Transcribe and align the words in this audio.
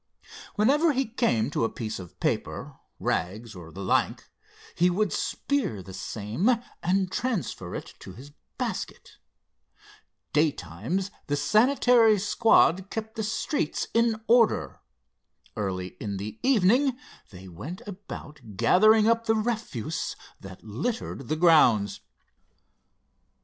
Whenever 0.55 0.93
he 0.93 1.05
came 1.05 1.51
to 1.51 1.63
a 1.63 1.69
piece 1.69 1.99
of 1.99 2.19
paper, 2.19 2.75
rags, 2.99 3.53
or 3.53 3.71
the 3.71 3.83
like, 3.83 4.31
he 4.73 4.89
would 4.89 5.13
spear 5.13 5.83
the 5.83 5.93
same, 5.93 6.49
and 6.81 7.11
transfer 7.11 7.75
it 7.75 7.93
to 7.99 8.13
his 8.13 8.31
basket. 8.57 9.17
Daytimes 10.33 11.11
the 11.27 11.35
sanitary 11.35 12.17
squad 12.17 12.89
kept 12.89 13.13
the 13.13 13.21
streets 13.21 13.89
in 13.93 14.19
order. 14.27 14.81
Early 15.55 15.89
in 16.01 16.17
the 16.17 16.39
evening 16.41 16.97
they 17.29 17.47
went 17.47 17.81
about 17.85 18.41
gathering 18.57 19.07
up 19.07 19.27
the 19.27 19.35
refuse 19.35 20.15
that 20.39 20.63
littered 20.63 21.27
the 21.27 21.35
grounds. 21.35 21.99